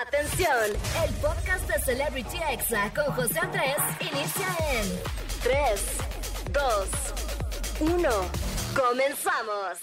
[0.00, 0.48] Atención,
[1.06, 4.88] el podcast de Celebrity Exa con José Andrés inicia en
[5.42, 5.52] 3,
[7.78, 8.08] 2, 1.
[8.74, 9.78] Comenzamos.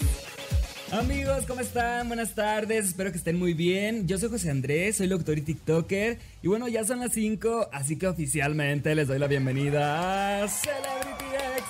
[0.92, 2.08] Amigos, ¿cómo están?
[2.08, 4.08] Buenas tardes, espero que estén muy bien.
[4.08, 6.18] Yo soy José Andrés, soy locutor y TikToker.
[6.42, 10.99] Y bueno, ya son las 5, así que oficialmente les doy la bienvenida a Celebrity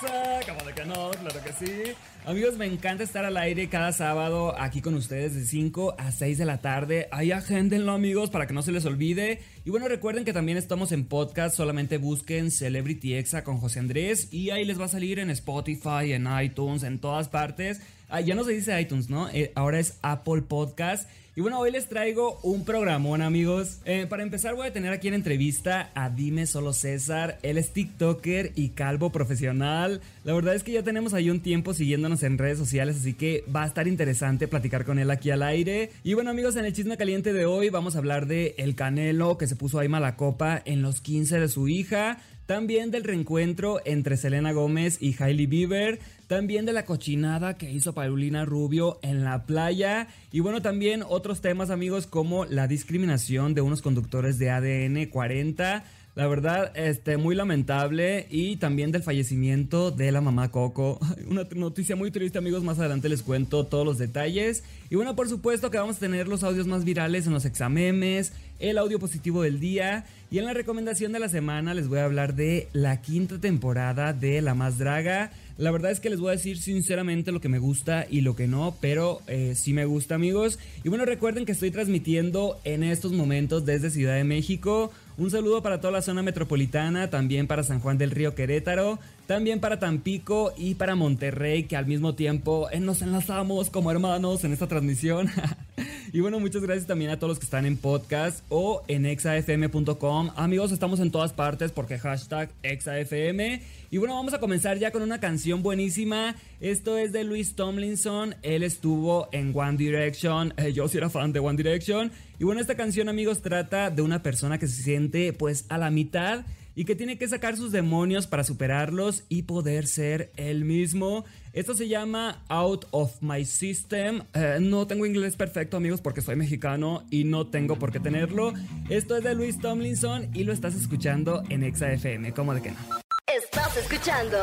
[0.00, 1.92] Como de que no, claro que sí.
[2.24, 6.38] Amigos, me encanta estar al aire cada sábado aquí con ustedes de 5 a 6
[6.38, 7.08] de la tarde.
[7.10, 9.42] Ahí agéndenlo, amigos, para que no se les olvide.
[9.66, 14.32] Y bueno, recuerden que también estamos en podcast, solamente busquen Celebrity Exa con José Andrés
[14.32, 17.82] y ahí les va a salir en Spotify, en iTunes, en todas partes.
[18.08, 19.28] Ah, ya no se dice iTunes, ¿no?
[19.28, 21.10] Eh, ahora es Apple Podcast.
[21.40, 23.78] Y bueno, hoy les traigo un programón, amigos.
[23.86, 27.38] Eh, para empezar, voy a tener aquí en entrevista a Dime Solo César.
[27.42, 30.02] Él es TikToker y calvo profesional.
[30.22, 33.42] La verdad es que ya tenemos ahí un tiempo siguiéndonos en redes sociales, así que
[33.56, 35.92] va a estar interesante platicar con él aquí al aire.
[36.04, 39.38] Y bueno, amigos, en el chisme caliente de hoy vamos a hablar de El Canelo
[39.38, 42.18] que se puso ahí mala copa en los 15 de su hija.
[42.44, 46.00] También del reencuentro entre Selena Gómez y Hailey Bieber.
[46.30, 50.06] También de la cochinada que hizo Paulina Rubio en la playa.
[50.30, 55.82] Y bueno, también otros temas, amigos, como la discriminación de unos conductores de ADN 40
[56.16, 58.26] la verdad, este, muy lamentable.
[58.30, 60.98] Y también del fallecimiento de la mamá Coco.
[61.30, 62.64] Una noticia muy triste, amigos.
[62.64, 64.64] Más adelante les cuento todos los detalles.
[64.90, 68.32] Y bueno, por supuesto que vamos a tener los audios más virales en los examemes,
[68.58, 70.04] el audio positivo del día.
[70.30, 74.12] Y en la recomendación de la semana les voy a hablar de la quinta temporada
[74.12, 75.30] de La Más Draga.
[75.60, 78.34] La verdad es que les voy a decir sinceramente lo que me gusta y lo
[78.34, 80.58] que no, pero eh, sí me gusta amigos.
[80.84, 84.90] Y bueno, recuerden que estoy transmitiendo en estos momentos desde Ciudad de México.
[85.18, 88.98] Un saludo para toda la zona metropolitana, también para San Juan del Río Querétaro,
[89.30, 94.42] también para Tampico y para Monterrey, que al mismo tiempo eh, nos enlazamos como hermanos
[94.42, 95.28] en esta transmisión.
[96.12, 100.30] y bueno, muchas gracias también a todos los que están en podcast o en exafm.com.
[100.34, 103.60] Amigos, estamos en todas partes porque hashtag exafm.
[103.92, 106.34] Y bueno, vamos a comenzar ya con una canción buenísima.
[106.60, 108.34] Esto es de Luis Tomlinson.
[108.42, 110.54] Él estuvo en One Direction.
[110.56, 112.10] Eh, yo sí era fan de One Direction.
[112.40, 115.90] Y bueno, esta canción, amigos, trata de una persona que se siente pues a la
[115.90, 116.44] mitad
[116.74, 121.24] y que tiene que sacar sus demonios para superarlos y poder ser él mismo.
[121.52, 124.22] Esto se llama Out of My System.
[124.34, 128.52] Eh, no tengo inglés perfecto, amigos, porque soy mexicano y no tengo por qué tenerlo.
[128.88, 132.32] Esto es de Luis Tomlinson y lo estás escuchando en Exa FM.
[132.32, 132.78] ¿Cómo de que no?
[133.26, 134.38] Estás escuchando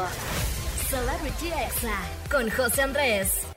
[0.90, 1.98] Celebrity Exa
[2.30, 3.57] con José Andrés.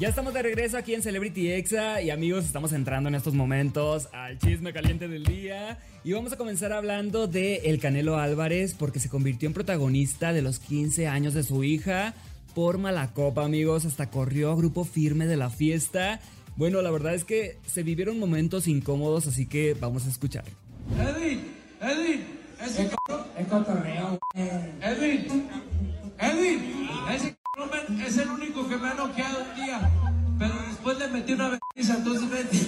[0.00, 4.08] Ya estamos de regreso aquí en Celebrity Exa y amigos, estamos entrando en estos momentos
[4.12, 8.98] al chisme caliente del día y vamos a comenzar hablando de El Canelo Álvarez porque
[8.98, 12.12] se convirtió en protagonista de los 15 años de su hija
[12.56, 16.20] por mala copa, amigos, hasta corrió a grupo firme de la fiesta.
[16.56, 20.44] Bueno, la verdad es que se vivieron momentos incómodos, así que vamos a escuchar.
[20.98, 21.40] Edwin,
[21.80, 22.24] Edwin,
[22.60, 22.90] ese.
[23.38, 25.48] Es cotorreo, Edwin,
[26.18, 27.36] Edwin, ese
[28.06, 29.90] es el único que me ha noqueado un día.
[30.38, 32.66] Pero después le metí una vergüenza, entonces vete.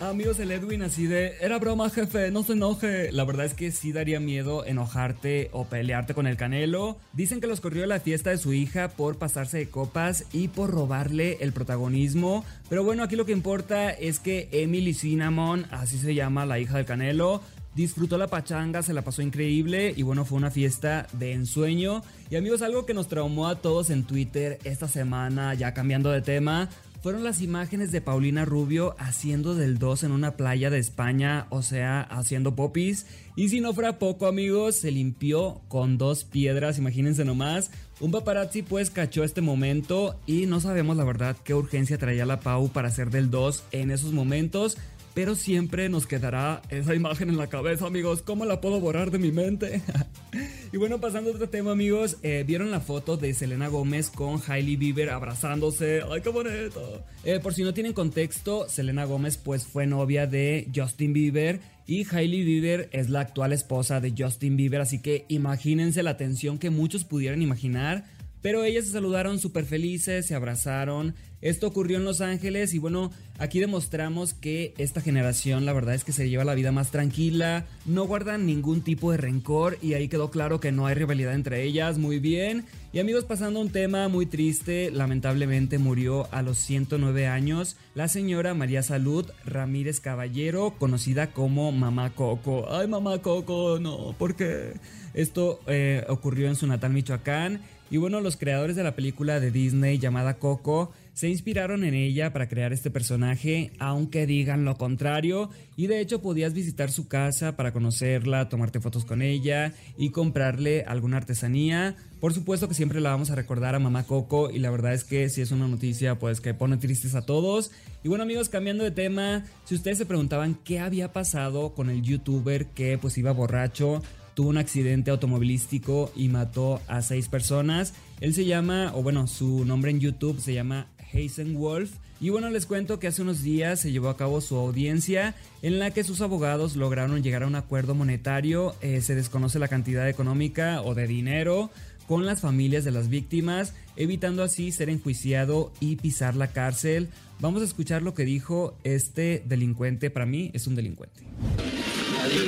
[0.00, 3.12] Amigos, el Edwin así de, era broma jefe, no se enoje.
[3.12, 6.96] La verdad es que sí daría miedo enojarte o pelearte con el Canelo.
[7.12, 10.48] Dicen que los corrió a la fiesta de su hija por pasarse de copas y
[10.48, 12.44] por robarle el protagonismo.
[12.68, 16.78] Pero bueno, aquí lo que importa es que Emily Cinnamon, así se llama la hija
[16.78, 17.42] del Canelo,
[17.74, 22.02] disfrutó la pachanga, se la pasó increíble y bueno, fue una fiesta de ensueño.
[22.30, 26.22] Y amigos, algo que nos traumó a todos en Twitter esta semana, ya cambiando de
[26.22, 26.68] tema,
[27.02, 31.62] fueron las imágenes de Paulina Rubio haciendo del 2 en una playa de España, o
[31.62, 33.06] sea, haciendo popis.
[33.34, 37.72] Y si no fuera poco, amigos, se limpió con dos piedras, imagínense nomás.
[37.98, 42.38] Un paparazzi pues cachó este momento y no sabemos la verdad qué urgencia traía la
[42.38, 44.78] Pau para hacer del 2 en esos momentos.
[45.14, 48.22] Pero siempre nos quedará esa imagen en la cabeza, amigos.
[48.22, 49.82] ¿Cómo la puedo borrar de mi mente?
[50.72, 52.16] y bueno, pasando a otro tema, amigos.
[52.22, 56.00] eh, ¿Vieron la foto de Selena Gómez con Hailey Bieber abrazándose?
[56.10, 57.04] ¡Ay, qué bonito!
[57.24, 61.60] Eh, por si no tienen contexto, Selena Gómez pues fue novia de Justin Bieber.
[61.86, 64.80] Y Hailey Bieber es la actual esposa de Justin Bieber.
[64.80, 68.06] Así que imagínense la tensión que muchos pudieran imaginar.
[68.40, 71.14] Pero ellas se saludaron súper felices, se abrazaron.
[71.42, 76.04] Esto ocurrió en Los Ángeles y bueno, aquí demostramos que esta generación la verdad es
[76.04, 80.08] que se lleva la vida más tranquila, no guardan ningún tipo de rencor y ahí
[80.08, 82.64] quedó claro que no hay rivalidad entre ellas, muy bien.
[82.92, 88.06] Y amigos, pasando a un tema muy triste, lamentablemente murió a los 109 años la
[88.06, 92.66] señora María Salud Ramírez Caballero, conocida como Mamá Coco.
[92.70, 94.74] Ay, Mamá Coco, no, ¿por qué?
[95.14, 97.60] Esto eh, ocurrió en su natal Michoacán.
[97.92, 102.32] Y bueno, los creadores de la película de Disney llamada Coco se inspiraron en ella
[102.32, 107.54] para crear este personaje, aunque digan lo contrario, y de hecho podías visitar su casa
[107.54, 111.94] para conocerla, tomarte fotos con ella y comprarle alguna artesanía.
[112.18, 115.04] Por supuesto que siempre la vamos a recordar a Mamá Coco y la verdad es
[115.04, 117.72] que si es una noticia pues que pone tristes a todos.
[118.02, 122.00] Y bueno amigos, cambiando de tema, si ustedes se preguntaban qué había pasado con el
[122.00, 124.00] youtuber que pues iba borracho,
[124.34, 127.94] tuvo un accidente automovilístico y mató a seis personas.
[128.20, 131.92] Él se llama, o bueno, su nombre en YouTube se llama Hazen Wolf.
[132.20, 135.80] Y bueno, les cuento que hace unos días se llevó a cabo su audiencia en
[135.80, 138.76] la que sus abogados lograron llegar a un acuerdo monetario.
[138.80, 141.70] Eh, se desconoce la cantidad económica o de dinero
[142.06, 147.08] con las familias de las víctimas, evitando así ser enjuiciado y pisar la cárcel.
[147.40, 151.22] Vamos a escuchar lo que dijo este delincuente, para mí es un delincuente.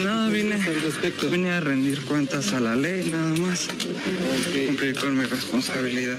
[0.05, 0.57] No, vine,
[1.31, 3.69] vine a rendir cuentas a la ley, nada más.
[4.67, 6.19] Cumplir con mi responsabilidad.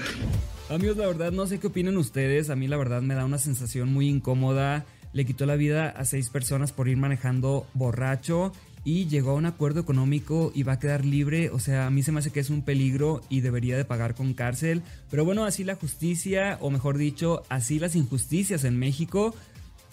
[0.70, 2.50] Amigos, la verdad no sé qué opinan ustedes.
[2.50, 4.86] A mí la verdad me da una sensación muy incómoda.
[5.12, 8.52] Le quitó la vida a seis personas por ir manejando borracho
[8.84, 11.50] y llegó a un acuerdo económico y va a quedar libre.
[11.50, 14.14] O sea, a mí se me hace que es un peligro y debería de pagar
[14.14, 14.82] con cárcel.
[15.10, 19.34] Pero bueno, así la justicia, o mejor dicho, así las injusticias en México.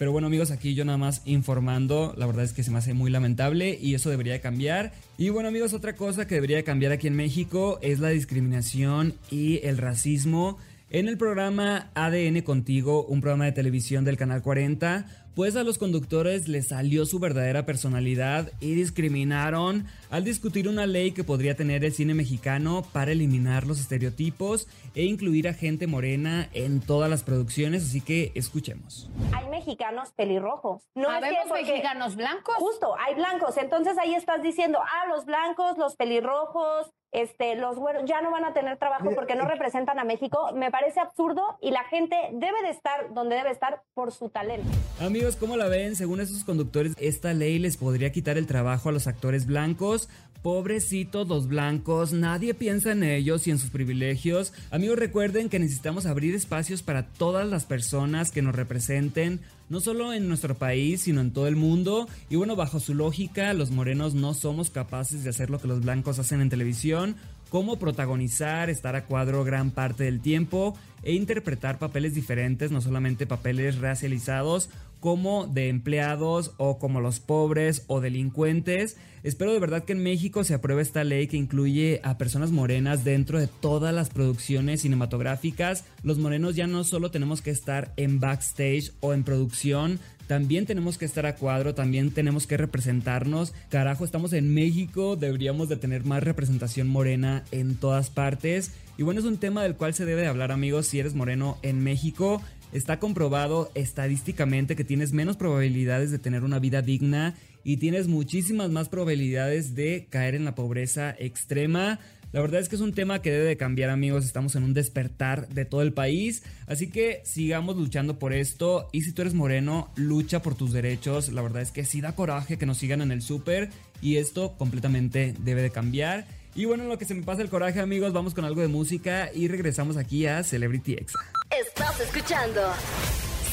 [0.04, 2.92] Pero bueno amigos, aquí yo nada más informando, la verdad es que se me hace
[2.92, 4.92] muy lamentable y eso debería de cambiar.
[5.16, 9.14] Y bueno amigos, otra cosa que debería de cambiar aquí en México es la discriminación
[9.30, 10.58] y el racismo.
[10.90, 15.78] En el programa ADN Contigo, un programa de televisión del Canal 40, pues a los
[15.78, 21.84] conductores les salió su verdadera personalidad y discriminaron al discutir una ley que podría tener
[21.84, 27.22] el cine mexicano para eliminar los estereotipos e incluir a gente morena en todas las
[27.22, 29.10] producciones, así que escuchemos.
[29.32, 30.82] Hay mexicanos pelirrojos.
[30.94, 32.54] No es que ¿Habemos mexicanos blancos?
[32.58, 33.56] Justo, hay blancos.
[33.56, 38.44] Entonces ahí estás diciendo, ah, los blancos, los pelirrojos, este, los güeros, ya no van
[38.44, 40.50] a tener trabajo porque no representan a México.
[40.54, 44.68] Me parece absurdo y la gente debe de estar donde debe estar por su talento.
[45.00, 45.94] Amigos, ¿cómo la ven?
[45.94, 50.08] Según estos conductores, esta ley les podría quitar el trabajo a los actores blancos.
[50.42, 54.52] Pobrecitos los blancos, nadie piensa en ellos y en sus privilegios.
[54.70, 60.12] Amigos, recuerden que necesitamos abrir espacios para todas las personas que nos representen, no solo
[60.12, 62.08] en nuestro país, sino en todo el mundo.
[62.30, 65.80] Y bueno, bajo su lógica, los morenos no somos capaces de hacer lo que los
[65.80, 67.16] blancos hacen en televisión,
[67.50, 73.26] como protagonizar, estar a cuadro gran parte del tiempo e interpretar papeles diferentes, no solamente
[73.26, 74.70] papeles racializados,
[75.04, 78.96] como de empleados o como los pobres o delincuentes.
[79.22, 83.04] Espero de verdad que en México se apruebe esta ley que incluye a personas morenas
[83.04, 85.84] dentro de todas las producciones cinematográficas.
[86.02, 90.96] Los morenos ya no solo tenemos que estar en backstage o en producción, también tenemos
[90.96, 93.52] que estar a cuadro, también tenemos que representarnos.
[93.68, 98.72] Carajo, estamos en México, deberíamos de tener más representación morena en todas partes.
[98.96, 101.58] Y bueno, es un tema del cual se debe de hablar amigos si eres moreno
[101.62, 102.40] en México.
[102.74, 108.68] Está comprobado estadísticamente que tienes menos probabilidades de tener una vida digna y tienes muchísimas
[108.68, 112.00] más probabilidades de caer en la pobreza extrema.
[112.32, 114.74] La verdad es que es un tema que debe de cambiar amigos, estamos en un
[114.74, 119.34] despertar de todo el país, así que sigamos luchando por esto y si tú eres
[119.34, 123.02] moreno, lucha por tus derechos, la verdad es que sí da coraje que nos sigan
[123.02, 123.70] en el súper
[124.02, 126.26] y esto completamente debe de cambiar.
[126.56, 128.68] Y bueno, en lo que se me pasa el coraje amigos, vamos con algo de
[128.68, 131.18] música y regresamos aquí a Celebrity Exa.
[131.50, 132.60] Estás escuchando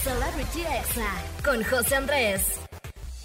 [0.04, 1.10] Celebrity Exa
[1.44, 2.60] con José Andrés.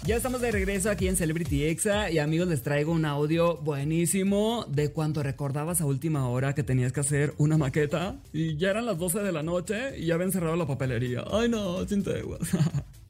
[0.03, 4.65] Ya estamos de regreso aquí en Celebrity Exa y amigos les traigo un audio buenísimo
[4.67, 8.85] de cuando recordabas a última hora que tenías que hacer una maqueta y ya eran
[8.85, 11.23] las 12 de la noche y ya habían cerrado la papelería.
[11.31, 12.39] Ay no, sin teguas.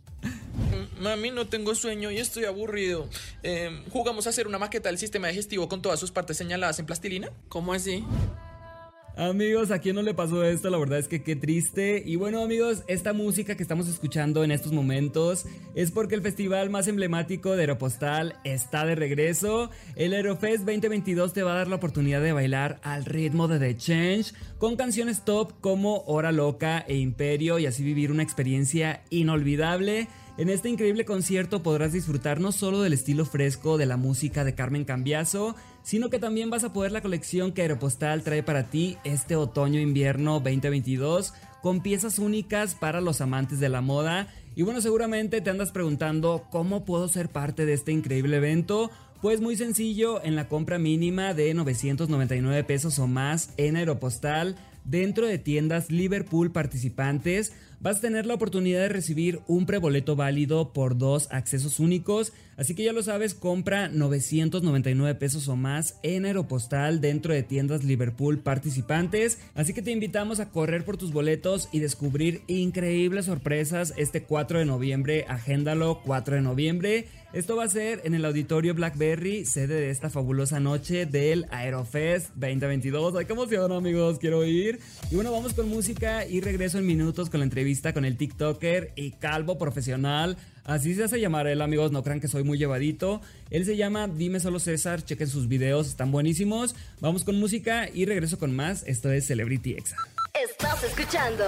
[1.00, 3.08] Mami, no tengo sueño y estoy aburrido.
[3.44, 6.86] Eh, ¿Jugamos a hacer una maqueta del sistema digestivo con todas sus partes señaladas en
[6.86, 7.32] plastilina?
[7.50, 8.04] ¿Cómo así?
[9.18, 10.70] Amigos, ¿a quién no le pasó esto?
[10.70, 12.04] La verdad es que qué triste.
[12.06, 16.70] Y bueno, amigos, esta música que estamos escuchando en estos momentos es porque el festival
[16.70, 19.72] más emblemático de Aeropostal está de regreso.
[19.96, 23.76] El Aerofest 2022 te va a dar la oportunidad de bailar al ritmo de The
[23.76, 30.08] Change con canciones top como Hora Loca e Imperio y así vivir una experiencia inolvidable.
[30.38, 34.54] En este increíble concierto podrás disfrutar no solo del estilo fresco de la música de
[34.54, 38.98] Carmen Cambiaso, sino que también vas a poder la colección que Aeropostal trae para ti
[39.04, 44.28] este otoño-invierno 2022 con piezas únicas para los amantes de la moda.
[44.56, 48.92] Y bueno, seguramente te andas preguntando cómo puedo ser parte de este increíble evento.
[49.24, 55.26] Pues muy sencillo, en la compra mínima de 999 pesos o más en Aeropostal, dentro
[55.26, 60.98] de tiendas Liverpool participantes, vas a tener la oportunidad de recibir un preboleto válido por
[60.98, 62.34] dos accesos únicos.
[62.58, 67.84] Así que ya lo sabes, compra 999 pesos o más en Aeropostal dentro de tiendas
[67.84, 69.38] Liverpool participantes.
[69.54, 74.58] Así que te invitamos a correr por tus boletos y descubrir increíbles sorpresas este 4
[74.58, 75.26] de noviembre.
[75.28, 77.08] Agéndalo 4 de noviembre.
[77.34, 82.30] Esto va a ser en el auditorio Blackberry, sede de esta fabulosa noche del Aerofest
[82.36, 83.16] 2022.
[83.16, 84.18] ¡Ay, qué emoción, amigos!
[84.18, 84.80] Quiero ir.
[85.12, 88.94] Y bueno, vamos con música y regreso en minutos con la entrevista con el TikToker
[88.96, 90.38] y calvo profesional.
[90.68, 91.94] Así se hace llamar él, amigos.
[91.94, 93.22] No crean que soy muy llevadito.
[93.50, 95.02] Él se llama Dime Solo César.
[95.02, 96.76] Chequen sus videos, están buenísimos.
[97.00, 98.84] Vamos con música y regreso con más.
[98.86, 99.96] Esto es Celebrity Exa.
[100.34, 101.46] Estás escuchando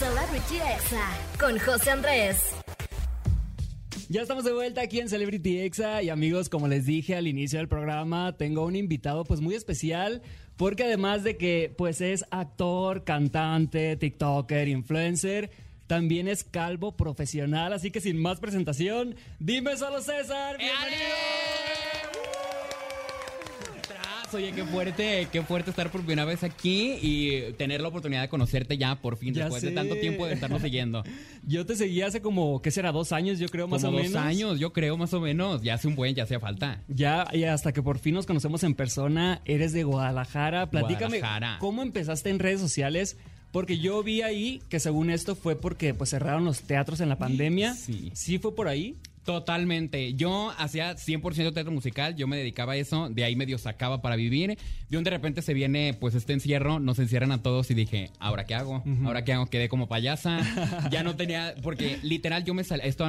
[0.00, 2.38] Celebrity Exa con José Andrés.
[4.08, 7.60] Ya estamos de vuelta aquí en Celebrity Exa y amigos, como les dije al inicio
[7.60, 10.22] del programa, tengo un invitado pues muy especial
[10.56, 15.50] porque además de que pues es actor, cantante, TikToker, influencer,
[15.86, 20.56] también es calvo profesional, así que sin más presentación, dime solo César.
[24.36, 28.28] Oye, qué fuerte, qué fuerte estar por primera vez aquí y tener la oportunidad de
[28.28, 31.04] conocerte ya por fin Ya después de tanto tiempo de estarnos siguiendo.
[31.46, 32.92] Yo te seguí hace como, ¿qué será?
[32.92, 34.22] Dos años, yo creo, más Como o dos menos.
[34.22, 35.62] años, yo creo, más o menos.
[35.62, 36.82] Ya hace un buen, ya hacía falta.
[36.88, 40.70] Ya, y hasta que por fin nos conocemos en persona, eres de Guadalajara.
[40.70, 41.58] Platícame, Guadalajara.
[41.60, 43.16] ¿cómo empezaste en redes sociales?
[43.56, 47.16] Porque yo vi ahí que según esto fue porque pues cerraron los teatros en la
[47.16, 47.72] pandemia.
[47.72, 48.10] Sí.
[48.12, 48.96] ¿Sí fue por ahí?
[49.24, 50.12] Totalmente.
[50.12, 54.14] Yo hacía 100% teatro musical, yo me dedicaba a eso, de ahí medio sacaba para
[54.14, 54.58] vivir.
[54.90, 58.10] De un de repente se viene pues este encierro, nos encierran a todos y dije,
[58.18, 58.84] ¿ahora qué hago?
[59.06, 59.46] ¿Ahora qué hago?
[59.46, 60.38] Quedé como payasa.
[60.90, 63.06] ya no tenía, porque literal yo me salí, esto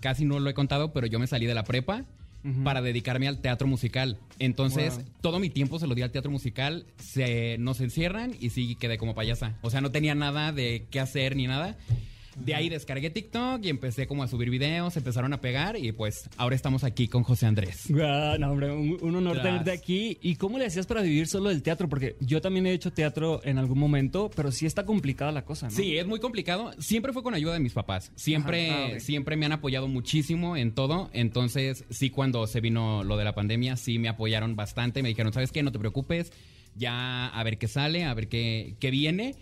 [0.00, 2.04] casi no lo he contado, pero yo me salí de la prepa.
[2.64, 4.18] Para dedicarme al teatro musical.
[4.38, 5.04] Entonces, Wow.
[5.20, 6.86] todo mi tiempo se lo di al teatro musical.
[6.98, 9.56] Se, nos encierran y sí quedé como payasa.
[9.62, 11.76] O sea, no tenía nada de qué hacer ni nada.
[12.36, 16.28] De ahí descargué TikTok y empecé como a subir videos, empezaron a pegar y pues
[16.36, 17.84] ahora estamos aquí con José Andrés.
[17.88, 19.44] Guau, no, hombre, un, un honor Tras.
[19.44, 20.18] tenerte aquí.
[20.20, 21.88] ¿Y cómo le hacías para vivir solo del teatro?
[21.88, 25.66] Porque yo también he hecho teatro en algún momento, pero sí está complicada la cosa,
[25.66, 25.72] ¿no?
[25.72, 26.72] Sí, es muy complicado.
[26.78, 28.12] Siempre fue con ayuda de mis papás.
[28.16, 31.08] Siempre, ah, siempre me han apoyado muchísimo en todo.
[31.14, 35.02] Entonces, sí, cuando se vino lo de la pandemia, sí me apoyaron bastante.
[35.02, 35.62] Me dijeron, ¿sabes qué?
[35.62, 36.32] No te preocupes.
[36.76, 39.34] Ya a ver qué sale, a ver qué, qué viene.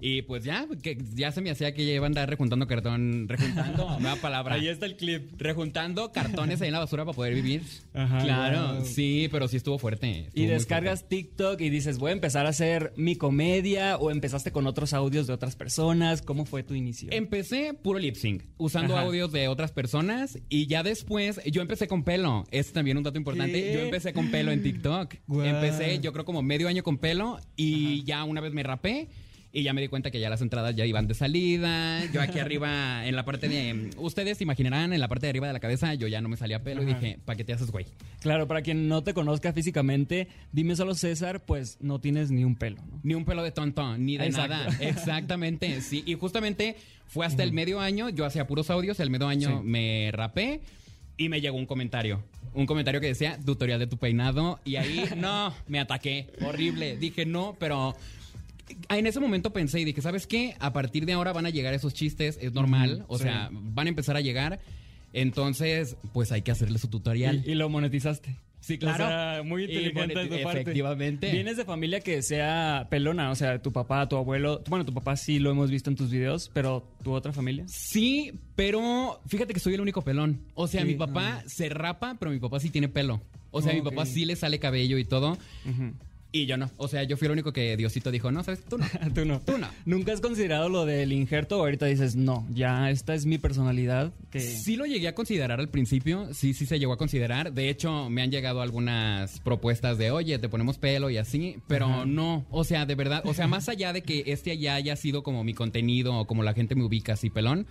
[0.00, 3.28] Y pues ya, que ya se me hacía que ya iba a andar rejuntando cartón,
[3.28, 4.54] rejuntando, nueva palabra.
[4.54, 5.40] Ahí está el clip.
[5.40, 7.62] Rejuntando cartones ahí en la basura para poder vivir.
[7.94, 8.84] Ajá, claro, wow.
[8.84, 10.26] sí, pero sí estuvo fuerte.
[10.26, 14.52] estuvo Y descargas TikTok y dices, voy a empezar a hacer mi comedia o empezaste
[14.52, 16.22] con otros audios de otras personas.
[16.22, 17.08] ¿Cómo fue tu inicio?
[17.12, 19.06] Empecé puro lip sync, usando Ajá.
[19.06, 22.44] audios de otras personas y ya después yo empecé con pelo.
[22.50, 23.62] Es también un dato importante.
[23.62, 23.74] ¿Qué?
[23.74, 25.14] Yo empecé con pelo en TikTok.
[25.26, 25.46] Guau.
[25.46, 29.08] Empecé yo creo como medio año con pelo y ya una vez me rapé.
[29.52, 32.04] Y ya me di cuenta que ya las entradas ya iban de salida.
[32.12, 33.90] Yo aquí arriba, en la parte de...
[33.96, 36.36] Ustedes se imaginarán, en la parte de arriba de la cabeza, yo ya no me
[36.36, 37.84] salía pelo y dije, ¿para qué te haces, güey?
[38.20, 42.54] Claro, para quien no te conozca físicamente, dime solo César, pues no tienes ni un
[42.54, 43.00] pelo, ¿no?
[43.02, 44.50] Ni un pelo de tonto, ni de Exacto.
[44.54, 44.76] nada.
[44.80, 46.04] Exactamente, sí.
[46.06, 46.76] Y justamente
[47.08, 49.66] fue hasta el medio año, yo hacía puros audios, el medio año Sí.
[49.68, 50.60] me rapé
[51.16, 52.22] y me llegó un comentario.
[52.54, 54.60] Un comentario que decía, tutorial de tu peinado.
[54.64, 56.28] Y ahí, no, me ataqué.
[56.44, 56.96] Horrible.
[56.96, 57.96] Dije, no, pero...
[58.88, 60.54] En ese momento pensé y dije, ¿sabes qué?
[60.60, 63.04] A partir de ahora van a llegar esos chistes, es normal.
[63.08, 63.24] O sí.
[63.24, 64.60] sea, van a empezar a llegar.
[65.12, 67.42] Entonces, pues hay que hacerle su tutorial.
[67.44, 68.36] Y, y lo monetizaste.
[68.60, 69.04] Sí, claro.
[69.04, 70.60] O sea, muy inteligente de tu parte.
[70.60, 71.32] efectivamente.
[71.32, 74.62] Vienes de familia que sea pelona, o sea, tu papá, tu abuelo.
[74.68, 77.64] Bueno, tu papá sí lo hemos visto en tus videos, pero tu otra familia.
[77.68, 80.42] Sí, pero fíjate que soy el único pelón.
[80.54, 83.22] O sea, Sí, mi papá se rapa, pero mi papá sí tiene pelo.
[83.50, 85.36] O sea, Oh, mi papá sí le sale cabello y todo.
[86.32, 86.70] Y yo no.
[86.76, 88.62] O sea, yo fui el único que Diosito dijo, no, ¿sabes?
[88.64, 88.86] Tú no.
[89.14, 89.40] Tú no.
[89.40, 89.66] Tú no.
[89.84, 94.12] ¿Nunca has considerado lo del injerto o ahorita dices, no, ya esta es mi personalidad?
[94.30, 94.38] Que...
[94.40, 97.52] Sí lo llegué a considerar al principio, sí, sí se llegó a considerar.
[97.52, 101.86] De hecho, me han llegado algunas propuestas de, oye, te ponemos pelo y así, pero
[101.86, 102.04] Ajá.
[102.06, 105.24] no, o sea, de verdad, o sea, más allá de que este ya haya sido
[105.24, 107.66] como mi contenido o como la gente me ubica así pelón,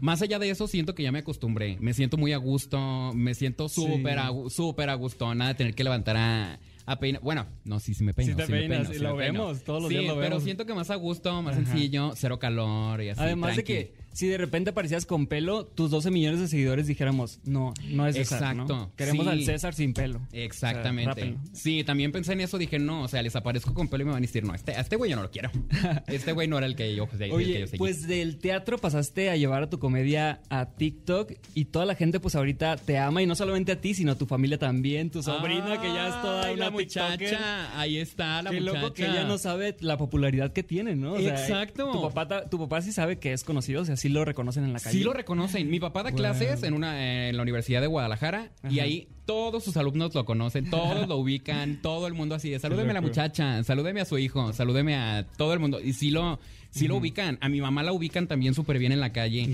[0.00, 3.34] más allá de eso siento que ya me acostumbré, me siento muy a gusto, me
[3.34, 6.58] siento súper a, gu- súper a gusto, nada de tener que levantar a...
[6.90, 7.20] a peinar.
[7.22, 8.32] Bueno, no, sí, sí me peino.
[8.32, 10.14] Sí te sí me peinas, peino, y sí lo vemos, todos los Sí, días lo
[10.16, 10.42] pero vemos.
[10.44, 11.64] siento que más a gusto, más Ajá.
[11.66, 13.20] sencillo, cero calor y así.
[13.20, 17.38] Además de que si de repente aparecías con pelo, tus 12 millones de seguidores dijéramos,
[17.44, 18.64] no, no es César, ¿no?
[18.64, 19.30] Exacto, Queremos sí.
[19.30, 20.20] al César sin pelo.
[20.32, 21.12] Exactamente.
[21.12, 21.50] O sea, rápenlo.
[21.52, 24.10] sí, también pensé en eso, dije, no, o sea, les aparezco con pelo y me
[24.14, 25.52] van a decir, no, este, a este güey yo no lo quiero.
[26.08, 27.78] Este güey no era el que yo, el que Oye, yo seguí.
[27.78, 32.18] pues del teatro pasaste a llevar a tu comedia a TikTok y toda la gente
[32.18, 35.22] pues ahorita te ama y no solamente a ti, sino a tu familia también, tu
[35.22, 37.18] sobrina que ya es toda una la TikToker.
[37.20, 37.78] muchacha.
[37.80, 38.80] Ahí está la Qué muchacha.
[38.80, 41.12] loco que ella no sabe la popularidad que tiene, ¿no?
[41.12, 41.92] O sea, Exacto.
[41.92, 44.72] Tu papá, tu papá sí sabe que es conocido, o sea, sí lo reconocen en
[44.72, 44.98] la calle.
[44.98, 45.70] Sí lo reconocen.
[45.70, 49.76] Mi papá da clases en una en la Universidad de Guadalajara y ahí todos sus
[49.76, 53.62] alumnos lo conocen, todos lo ubican, todo el mundo así de salúdeme a la muchacha,
[53.62, 55.80] salúdeme a su hijo, salúdeme a todo el mundo.
[55.80, 56.38] Y sí lo,
[56.70, 57.38] sí lo ubican.
[57.40, 59.48] A mi mamá la ubican también súper bien en la calle.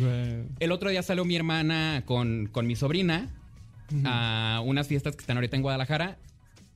[0.61, 3.31] El otro día salió mi hermana con, con mi sobrina
[4.05, 6.19] a unas fiestas que están ahorita en Guadalajara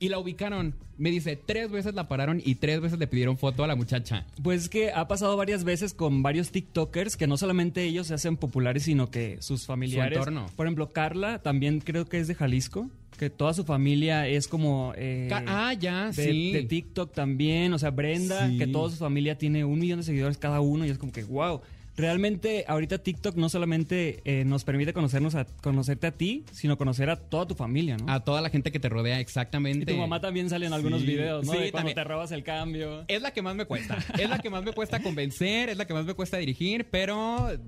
[0.01, 0.75] y la ubicaron.
[0.97, 4.27] Me dice, tres veces la pararon y tres veces le pidieron foto a la muchacha.
[4.43, 8.15] Pues es que ha pasado varias veces con varios TikTokers que no solamente ellos se
[8.15, 10.19] hacen populares, sino que sus familiares.
[10.19, 10.47] entorno.
[10.57, 14.93] Por ejemplo, Carla también creo que es de Jalisco, que toda su familia es como.
[14.97, 16.53] eh, ah, ya, de, sí.
[16.53, 17.73] de TikTok también.
[17.73, 18.59] O sea, Brenda, Sí.
[18.59, 21.23] que toda su familia tiene un millón de seguidores cada uno y es como que,
[21.25, 21.61] wow.
[21.99, 27.11] Realmente, ahorita TikTok no solamente eh, nos permite conocernos a, conocerte a ti, sino conocer
[27.11, 28.11] a toda tu familia, ¿no?
[28.11, 29.85] A toda la gente que te rodea, y exactamente.
[29.93, 31.07] tu mamá también sale en algunos Sí.
[31.09, 31.53] videos, ¿no?
[31.53, 31.95] Sí, de cuando también.
[31.97, 33.05] te robas el cambio.
[33.09, 33.99] Es la que más me cuesta.
[34.19, 37.51] Es la que más me cuesta convencer, es la que más me cuesta dirigir, pero
[37.51, 37.59] eh,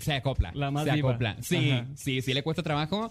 [0.00, 0.50] se acopla.
[0.54, 1.10] La más se viva.
[1.10, 1.36] acopla.
[1.40, 1.86] Sí, Ajá.
[1.94, 3.10] sí, sí le cuesta trabajo,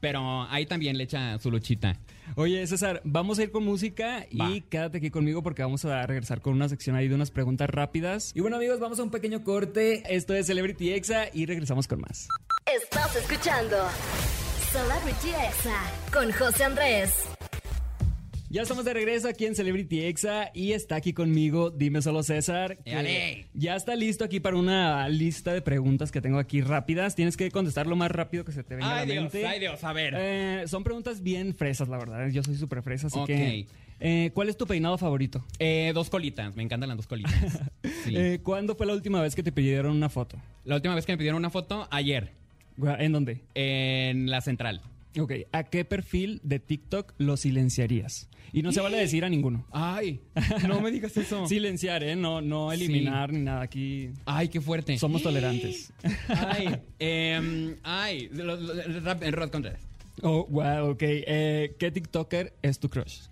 [0.00, 1.98] pero ahí también le echa su luchita.
[2.34, 6.40] Oye, César, vamos a ir con música y quédate aquí conmigo porque vamos a regresar
[6.40, 8.32] con una sección ahí de unas preguntas rápidas.
[8.34, 10.02] Y bueno, amigos, vamos a un pequeño corte.
[10.08, 12.28] Esto es Celebrity Exa y regresamos con más.
[12.66, 13.76] Estás escuchando
[14.72, 17.35] Celebrity Exa con José Andrés.
[18.48, 22.78] Ya estamos de regreso aquí en Celebrity Exa y está aquí conmigo, dime solo César.
[22.84, 23.46] que.
[23.54, 27.16] Ya está listo aquí para una lista de preguntas que tengo aquí rápidas.
[27.16, 29.44] Tienes que contestar lo más rápido que se te venga a la mente.
[29.58, 30.14] Dios, a ver.
[30.16, 32.28] Eh, son preguntas bien fresas, la verdad.
[32.28, 33.66] Yo soy súper fresa, así que...
[33.98, 35.44] eh, ¿Cuál es tu peinado favorito?
[35.58, 37.34] Eh, dos colitas, me encantan las dos colitas.
[38.04, 38.14] Sí.
[38.16, 40.36] Eh, ¿Cuándo fue la última vez que te pidieron una foto?
[40.64, 42.30] la última vez que me pidieron una foto, ayer,
[42.78, 43.40] ¿En dónde?
[43.54, 44.80] en la central.
[45.18, 48.28] Ok, ¿a qué perfil de TikTok lo silenciarías?
[48.52, 49.66] Y no se vale decir a ninguno.
[49.72, 50.20] Ay,
[50.68, 51.46] no me digas eso.
[51.48, 52.16] Silenciar, ¿eh?
[52.16, 53.62] No, no eliminar ni nada.
[53.62, 54.98] Aquí Ay, qué fuerte.
[54.98, 55.92] somos tolerantes.
[56.28, 59.80] Ay, em, ay, lo- lo- rap- en Rod Contreras.
[60.22, 61.02] Oh, wow, ok.
[61.02, 63.22] Eh, ¿Qué TikToker es tu crush?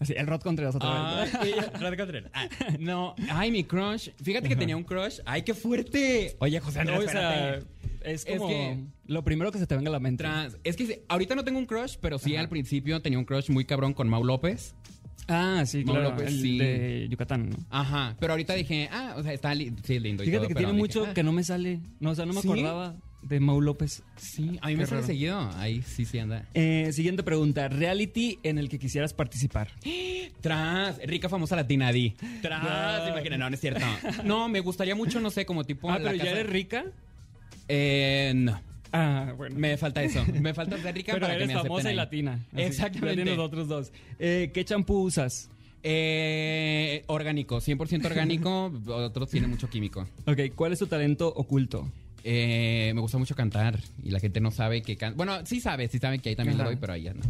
[0.00, 1.34] Así, el Rod Contreras otra vez.
[1.34, 2.30] Ay, Rod Contreras.
[2.34, 2.48] Ah,
[2.80, 4.08] no, ay, mi crush.
[4.22, 5.20] Fíjate que tenía un crush.
[5.26, 6.36] Ay, qué fuerte.
[6.40, 7.66] Oye, José Andrés, o sea, espérate.
[8.04, 10.24] Es Es como que- lo primero que se te venga a la mente.
[10.24, 13.50] Trans- Es que ahorita no tengo un crush, pero sí al principio tenía un crush
[13.50, 14.74] muy cabrón con Mau López.
[15.26, 16.10] Ah, sí, Mau claro.
[16.10, 16.58] López, el sí.
[16.58, 17.56] de Yucatán, ¿no?
[17.70, 20.54] Ajá, pero ahorita dije, ah, o sea, está li- sí, lindo y Fíjate todo, que
[20.54, 21.80] pero tiene dije, mucho ah, que no me sale.
[21.98, 22.48] No, o sea, no me ¿Sí?
[22.48, 24.02] acordaba de Mau López.
[24.16, 25.06] Sí, a mí me Qué sale raro.
[25.06, 25.38] seguido.
[25.56, 26.46] Ahí sí, sí anda.
[26.52, 27.68] Eh, siguiente pregunta.
[27.68, 29.70] Reality en el que quisieras participar.
[30.42, 32.14] Tras, rica famosa latina, di.
[32.42, 33.84] Tras, imagina, no, no es cierto.
[34.24, 35.90] No, me gustaría mucho, no sé, como tipo.
[35.90, 36.84] ah, pero ya eres rica.
[37.68, 38.60] Eh, no.
[38.92, 39.56] Ah, bueno.
[39.58, 40.24] Me falta eso.
[40.40, 42.44] Me falta ser rica pero para que eres me acepten famosa y latina.
[42.52, 43.24] Así, Exactamente.
[43.24, 43.92] los otros dos.
[44.18, 45.50] Eh, ¿Qué champú usas?
[45.82, 48.72] Eh, orgánico, 100% orgánico.
[48.86, 50.06] Otros tienen mucho químico.
[50.26, 51.90] Ok, ¿cuál es tu talento oculto?
[52.22, 55.14] Eh, me gusta mucho cantar y la gente no sabe que can...
[55.14, 56.64] Bueno, sí sabe, sí sabe que ahí también Ajá.
[56.64, 57.20] lo doy, pero ahí ya no.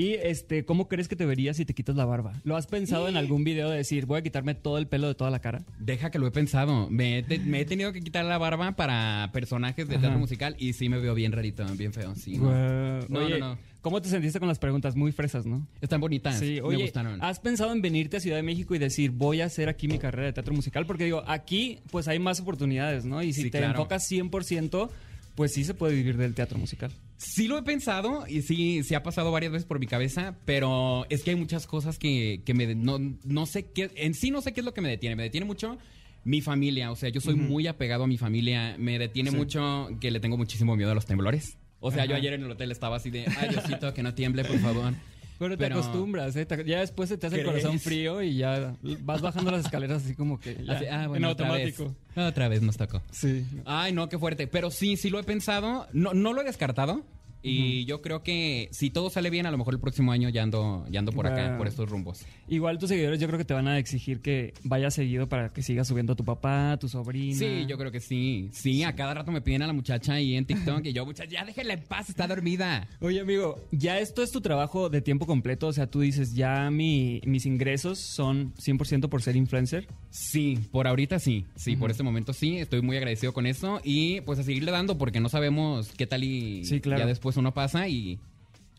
[0.00, 2.32] Y este, ¿cómo crees que te verías si te quitas la barba?
[2.44, 5.14] ¿Lo has pensado en algún video de decir, voy a quitarme todo el pelo de
[5.14, 5.62] toda la cara?
[5.78, 6.88] Deja que lo he pensado.
[6.88, 10.56] Me he, te- me he tenido que quitar la barba para personajes de teatro musical
[10.58, 12.14] y sí me veo bien rarito, bien feo.
[12.14, 12.44] Sí, no.
[12.44, 13.04] Guau.
[13.10, 13.58] No, Oye, no, no.
[13.82, 14.96] ¿cómo te sentiste con las preguntas?
[14.96, 15.66] Muy fresas, ¿no?
[15.82, 16.38] Están bonitas.
[16.38, 17.22] Sí, me oye, gustaron.
[17.22, 19.98] ¿has pensado en venirte a Ciudad de México y decir, voy a hacer aquí mi
[19.98, 20.86] carrera de teatro musical?
[20.86, 23.22] Porque digo, aquí pues hay más oportunidades, ¿no?
[23.22, 23.72] Y si Sí, te claro.
[23.74, 24.88] enfocas 100%,
[25.34, 26.90] pues sí se puede vivir del teatro musical.
[27.22, 31.04] Sí lo he pensado y sí, sí ha pasado varias veces por mi cabeza, pero
[31.10, 32.74] es que hay muchas cosas que, que me...
[32.74, 33.90] No, no sé qué...
[33.96, 35.16] En sí no sé qué es lo que me detiene.
[35.16, 35.76] Me detiene mucho
[36.24, 36.90] mi familia.
[36.90, 38.74] O sea, yo soy muy apegado a mi familia.
[38.78, 39.36] Me detiene Sí.
[39.36, 41.58] mucho que le tengo muchísimo miedo a los temblores.
[41.80, 43.26] O sea, yo ayer en el hotel estaba así de...
[43.38, 44.94] Ay, Diosito, que no tiemble, por favor.
[45.40, 46.44] Pero te acostumbras, ¿eh?
[46.46, 47.62] Te- Ya después se te hace el ¿Crees?
[47.62, 51.24] corazón frío y ya vas bajando las escaleras así como que ya, Así, ah, en
[51.24, 51.94] otra automático.
[52.14, 52.26] vez.
[52.28, 53.02] Otra vez nos tocó.
[53.10, 53.44] Sí.
[53.64, 54.46] Ay, no, qué fuerte.
[54.46, 55.88] Pero sí, sí lo he pensado.
[55.92, 57.04] No, no lo he descartado.
[57.42, 60.42] Y yo creo que si todo sale bien, a lo mejor el próximo año ya
[60.42, 62.24] ando, ya ando por acá, por estos rumbos.
[62.48, 65.62] Igual tus seguidores yo creo que te van a exigir que vayas seguido para que
[65.62, 67.38] sigas subiendo a tu papá, a tu sobrina.
[67.38, 68.50] Sí, yo creo que sí.
[68.52, 71.30] Sí, a cada rato me piden a la muchacha ahí en TikTok y yo, muchacha,
[71.30, 72.88] ya déjenla en paz, está dormida.
[73.00, 76.70] Oye, amigo, ya esto es tu trabajo de tiempo completo, o sea, tú dices, ya
[76.70, 79.88] mi, mis ingresos son 100% por ser influencer.
[80.10, 81.46] Sí, por ahorita sí.
[81.56, 82.58] Sí, por este momento sí.
[82.58, 83.80] Estoy muy agradecido con eso.
[83.84, 87.00] Y pues a seguirle dando porque no sabemos qué tal y Sí, claro.
[87.02, 88.18] ya después uno pasa y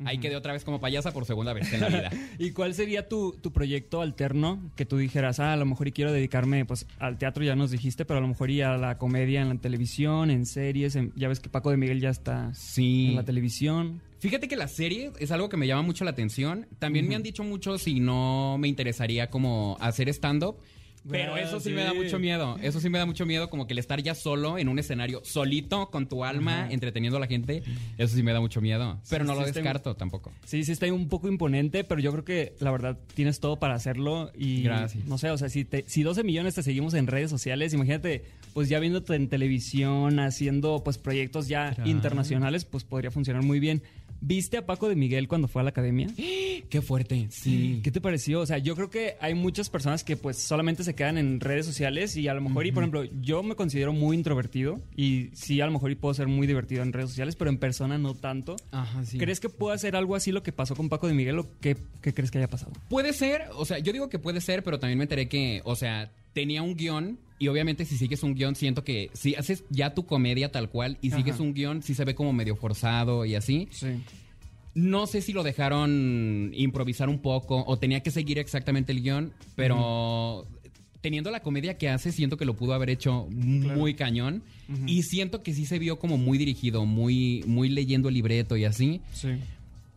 [0.03, 2.09] ahí quedé otra vez como payasa por segunda vez en la vida.
[2.39, 5.91] ¿Y cuál sería tu, tu proyecto alterno que tú dijeras, ah, a lo mejor y
[5.91, 8.97] quiero dedicarme pues al teatro, ya nos dijiste, pero a lo mejor y a la
[8.97, 12.51] comedia en la televisión, en series, en- ya ves que Paco de Miguel ya está
[12.55, 13.09] Sí.
[13.09, 14.01] en la televisión.
[14.19, 16.67] Fíjate que la serie es algo que me llama mucho la atención.
[16.79, 20.57] También me han dicho mucho si no me interesaría como hacer stand-up.
[21.09, 21.75] Pero eso sí, sí.
[21.75, 22.57] me da mucho miedo.
[22.61, 25.21] Eso sí me da mucho miedo, como que el estar ya solo en un escenario,
[25.23, 27.63] solito, con tu alma, entreteniendo a la gente.
[27.97, 28.99] Eso sí me da mucho miedo.
[29.09, 30.31] Pero no sí lo descarto tampoco.
[30.45, 33.75] Sí, sí está un poco imponente, pero yo creo que la verdad tienes todo para
[33.75, 35.05] hacerlo y Gracias.
[35.05, 38.23] no sé, o sea, si te, si 12 millones te seguimos en redes sociales, imagínate,
[38.53, 43.81] pues ya viéndote en televisión, haciendo pues proyectos ya internacionales, pues podría funcionar muy bien.
[44.23, 46.07] ¿Viste a Paco de Miguel cuando fue a la academia?
[46.69, 47.27] Qué fuerte.
[47.31, 47.81] Sí.
[47.83, 48.39] ¿Qué te pareció?
[48.39, 51.65] O sea, yo creo que hay muchas personas que pues solamente se quedan en redes
[51.65, 55.59] sociales y a lo mejor, y por ejemplo, yo me considero muy introvertido y sí,
[55.59, 58.13] a lo mejor y puedo ser muy divertido en redes sociales, pero en persona no
[58.13, 58.55] tanto.
[58.71, 59.17] Ajá, sí.
[59.17, 61.75] ¿Crees que pueda ser algo así lo que pasó con Paco de Miguel o qué,
[62.01, 62.71] qué crees que haya pasado?
[62.89, 65.75] Puede ser, o sea, yo digo que puede ser, pero también me enteré que, o
[65.75, 69.95] sea, tenía un guion y obviamente si sigues un guion siento que si haces ya
[69.95, 71.17] tu comedia tal cual y Ajá.
[71.17, 73.67] sigues un guion sí se ve como medio forzado y así.
[73.71, 73.87] Sí.
[74.75, 79.33] No sé si lo dejaron improvisar un poco o tenía que seguir exactamente el guion,
[79.55, 80.47] pero
[81.01, 84.43] teniendo la comedia que hace, siento que lo pudo haber hecho muy cañón.
[84.85, 88.65] Y siento que sí se vio como muy dirigido, muy, muy leyendo el libreto y
[88.65, 89.01] así.
[89.11, 89.29] Sí.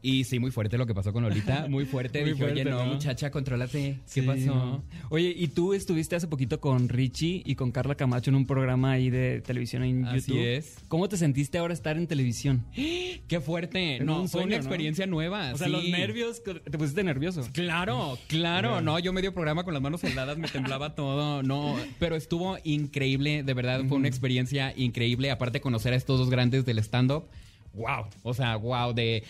[0.06, 1.66] Y sí, muy fuerte lo que pasó con Lolita.
[1.70, 2.20] Muy fuerte.
[2.20, 2.92] Muy Dije, oye, fuerte, no, ¿no?
[2.92, 4.00] muchacha, contrólate.
[4.12, 4.44] ¿Qué Sí, pasó?
[4.54, 4.84] no.
[5.08, 8.92] Oye, y tú estuviste hace poquito con Richie y con Carla Camacho en un programa
[8.92, 10.44] ahí de televisión en Así YouTube.
[10.44, 10.76] es.
[10.88, 12.66] ¿Cómo te sentiste ahora estar en televisión?
[12.74, 13.98] Qué fuerte.
[14.00, 14.56] No, un fue una ¿no?
[14.56, 15.52] experiencia nueva.
[15.54, 15.72] O sea, sí.
[15.72, 17.48] los nervios, te pusiste nervioso.
[17.54, 22.14] Claro, claro, no, yo medio programa con las manos heladas, me temblaba todo, no, pero
[22.14, 26.78] estuvo increíble, de verdad, fue una experiencia increíble, aparte conocer a estos dos grandes del
[26.80, 27.24] stand-up,
[27.72, 29.24] wow, o sea, wow, de...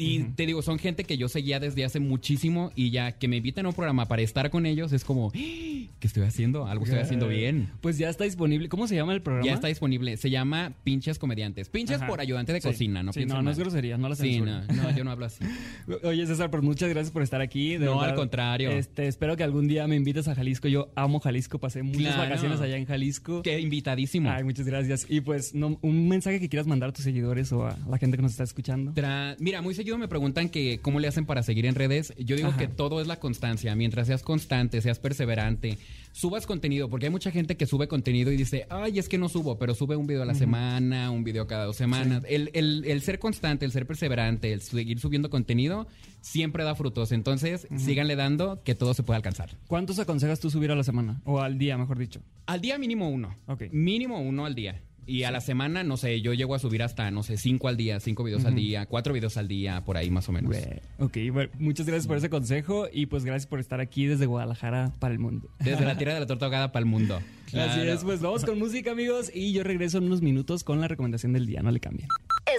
[0.00, 3.36] Y te digo, son gente que yo seguía desde hace muchísimo y ya que me
[3.36, 5.32] invitan a un programa para estar con ellos es como, ¡Ah!
[5.34, 6.66] ¿qué estoy haciendo?
[6.66, 7.68] Algo estoy haciendo bien.
[7.80, 8.68] Pues ya está disponible.
[8.68, 9.46] ¿Cómo se llama el programa?
[9.46, 10.16] Ya está disponible.
[10.16, 11.68] Se llama Pinches Comediantes.
[11.68, 12.06] Pinches Ajá.
[12.06, 12.68] por ayudante de Sí.
[12.68, 13.12] cocina, ¿no?
[13.12, 14.64] Sí, no, no es grosería, no la Sí, censura.
[14.68, 15.44] no, no, yo no hablo así.
[16.04, 17.72] Oye, César, pues muchas gracias por estar aquí.
[17.76, 18.10] de No, verdad.
[18.10, 18.70] al contrario.
[18.70, 20.68] Este, espero que algún día me invites a Jalisco.
[20.68, 22.22] Yo amo Jalisco, pasé muchas Claro.
[22.22, 23.42] vacaciones allá en Jalisco.
[23.42, 24.30] Qué invitadísimo.
[24.30, 25.06] Ay, muchas gracias.
[25.08, 28.16] Y pues, no, un mensaje que quieras mandar a tus seguidores o a la gente
[28.16, 28.92] que nos está escuchando.
[28.94, 32.12] Tra- Mira, muy seguido me preguntan que cómo le hacen para seguir en redes.
[32.18, 32.58] Yo digo Ajá.
[32.58, 33.74] que todo es la constancia.
[33.74, 35.78] Mientras seas constante, seas perseverante,
[36.12, 39.28] subas contenido, porque hay mucha gente que sube contenido y dice, ay, es que no
[39.28, 42.24] subo, pero sube un video a la semana, un video cada dos semanas.
[42.28, 45.86] El, el- el ser constante, el ser perseverante, el seguir subiendo contenido,
[46.20, 47.12] siempre da frutos.
[47.12, 49.56] Entonces, síganle dando que todo se puede alcanzar.
[49.66, 51.20] ¿Cuántos aconsejas tú subir a la semana?
[51.24, 52.20] O al día, mejor dicho.
[52.46, 53.36] Al día mínimo uno.
[53.46, 53.64] Ok.
[53.70, 54.82] Mínimo uno al día.
[55.10, 57.76] Y a la semana, no sé, yo llego a subir hasta, no sé, cinco al
[57.76, 60.54] día, cinco videos al día, cuatro videos al día, por ahí más o menos.
[61.00, 64.92] Ok, bueno, muchas gracias por ese consejo y pues gracias por estar aquí desde Guadalajara
[65.00, 65.48] para el mundo.
[65.58, 67.16] Desde la tierra de la torta ahogada para el mundo.
[67.46, 67.92] Así Claro.
[67.92, 71.32] es, pues vamos con música, amigos, y yo regreso en unos minutos con la recomendación
[71.32, 72.08] del día, no le cambien.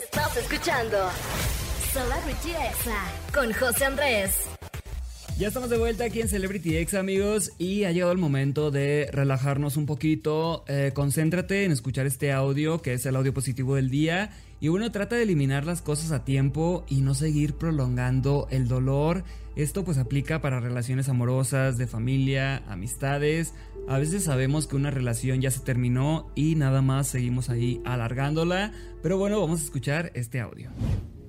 [0.03, 0.97] Estás escuchando
[1.93, 3.01] Celebrity Exa
[3.33, 4.49] con José Andrés.
[5.37, 9.09] Ya estamos de vuelta aquí en Celebrity X, amigos, y ha llegado el momento de
[9.11, 10.63] relajarnos un poquito.
[10.67, 14.29] Eh, concéntrate en escuchar este audio, que es el audio positivo del día.
[14.59, 19.23] Y bueno, trata de eliminar las cosas a tiempo y no seguir prolongando el dolor.
[19.55, 23.55] Esto pues aplica para relaciones amorosas, de familia, amistades.
[23.87, 28.71] A veces sabemos que una relación ya se terminó y nada más seguimos ahí alargándola.
[29.01, 30.69] Pero bueno, vamos a escuchar este audio.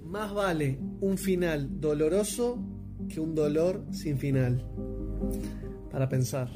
[0.05, 2.59] Más vale un final doloroso
[3.09, 4.65] que un dolor sin final.
[5.91, 6.51] Para pensar.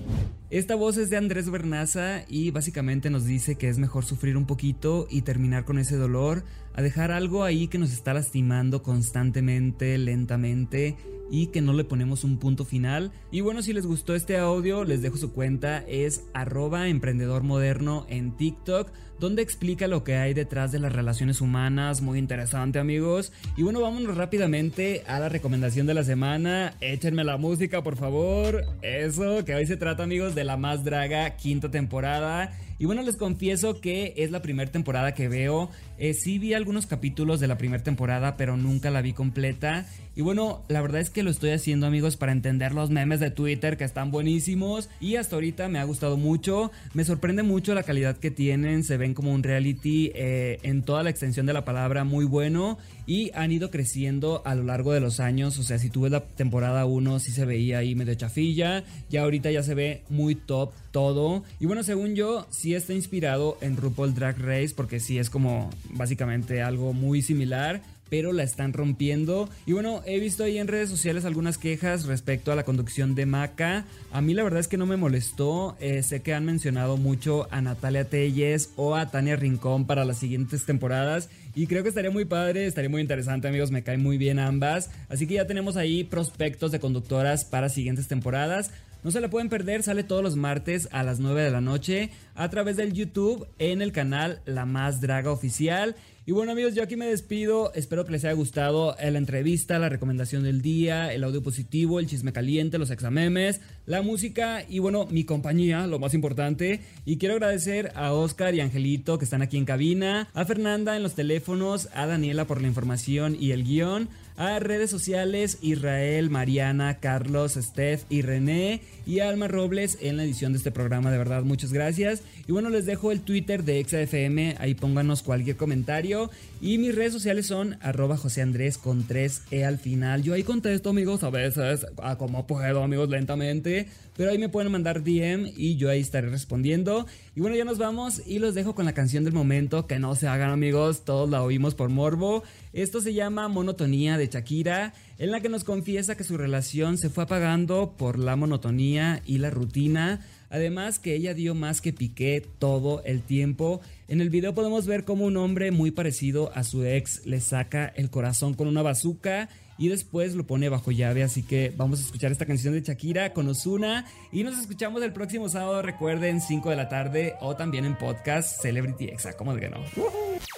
[0.48, 4.46] Esta voz es de Andrés Bernaza y básicamente nos dice que es mejor sufrir un
[4.46, 9.98] poquito y terminar con ese dolor a dejar algo ahí que nos está lastimando constantemente,
[9.98, 10.96] lentamente
[11.31, 13.12] y que no le ponemos un punto final.
[13.31, 18.07] Y bueno, si les gustó este audio, les dejo su cuenta, es arroba emprendedor moderno
[18.09, 23.33] en TikTok, donde explica lo que hay detrás de las relaciones humanas, muy interesante amigos.
[23.57, 28.65] Y bueno, vámonos rápidamente a la recomendación de la semana, échenme la música por favor,
[28.83, 32.53] eso, que hoy se trata amigos de La Más Draga, quinta temporada.
[32.79, 35.71] Y bueno, les confieso que es la primera temporada que veo.
[35.99, 39.87] Eh, sí vi algunos capítulos de la primera temporada, pero nunca la vi completa.
[40.15, 43.31] Y bueno, la verdad es que lo estoy haciendo amigos para entender los memes de
[43.31, 44.89] Twitter que están buenísimos.
[44.99, 46.71] Y hasta ahorita me ha gustado mucho.
[46.95, 48.83] Me sorprende mucho la calidad que tienen.
[48.83, 52.79] Se ven como un reality eh, en toda la extensión de la palabra muy bueno.
[53.07, 55.59] Y han ido creciendo a lo largo de los años.
[55.59, 58.85] O sea, si tú ves la temporada 1 sí se veía ahí medio chafilla.
[59.11, 61.45] Ya ahorita ya se ve muy top todo.
[61.61, 64.72] Y bueno, según yo, está inspirado en RuPaul Drag Race.
[64.74, 69.49] Porque sí es como básicamente algo muy similar pero la están rompiendo.
[69.66, 73.27] Y bueno, he visto ahí en redes sociales algunas quejas respecto a la conducción de
[73.27, 73.85] Maca.
[74.12, 75.77] A mí la verdad es que no me molestó.
[75.81, 80.19] Eh, sé que han mencionado mucho a Natalia Telles o a Tania Rincón para las
[80.19, 81.29] siguientes temporadas.
[81.55, 83.71] Y creo que estaría muy padre, estaría muy interesante, amigos.
[83.71, 84.90] Me caen muy bien ambas.
[85.09, 88.71] Así que ya tenemos ahí prospectos de conductoras para siguientes temporadas.
[89.07, 92.11] No se la pueden perder, sale todos los martes a las 9 de la noche
[92.35, 95.95] a través del YouTube en el canal La Más Draga Oficial.
[96.29, 99.89] Y bueno amigos, yo aquí me despido, espero que les haya gustado la entrevista, la
[99.89, 105.07] recomendación del día, el audio positivo, el chisme caliente, los examemes, la música y bueno,
[105.07, 106.81] mi compañía, lo más importante.
[107.05, 111.05] Y quiero agradecer a Oscar y Angelito que están aquí en cabina, a Fernanda en
[111.05, 116.99] los teléfonos, a Daniela por la información y el guion a redes sociales Israel, Mariana,
[116.99, 121.11] Carlos, Steph y René y Alma Robles en la edición de este programa.
[121.11, 122.22] De verdad, muchas gracias.
[122.46, 126.31] Y bueno, les dejo el Twitter de ExaFM, ahí pónganos cualquier comentario.
[126.61, 130.22] Y mis redes sociales son arroba José Andrés con 3E al final.
[130.22, 133.87] Yo ahí contesto, amigos, a veces, a como puedo, amigos, lentamente.
[134.16, 137.07] Pero ahí me pueden mandar DM y yo ahí estaré respondiendo.
[137.35, 139.87] Y bueno, ya nos vamos y los dejo con la canción del momento.
[139.87, 142.42] Que no se hagan amigos, todos la oímos por morbo.
[142.72, 147.11] Esto se llama Monotonía de Shakira, en la que nos confiesa que su relación se
[147.11, 150.24] fue apagando por la monotonía y la rutina.
[150.48, 153.81] Además que ella dio más que Piqué todo el tiempo.
[154.09, 157.87] En el video podemos ver como un hombre muy parecido a su ex le saca
[157.88, 159.48] el corazón con una bazuca
[159.79, 161.23] y después lo pone bajo llave.
[161.23, 165.12] Así que vamos a escuchar esta canción de Shakira con Osuna y nos escuchamos el
[165.12, 169.35] próximo sábado, recuerden, 5 de la tarde o también en podcast Celebrity Exa.
[169.35, 169.83] ¿Cómo de que no?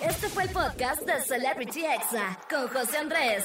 [0.03, 3.45] Este fue el podcast de Celebrity Exa con José Andrés.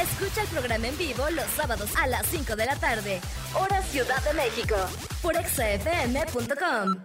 [0.00, 3.20] Escucha el programa en vivo los sábados a las 5 de la tarde,
[3.54, 4.76] hora Ciudad de México,
[5.22, 7.04] por exafm.com.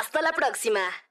[0.00, 1.07] Hasta la próxima.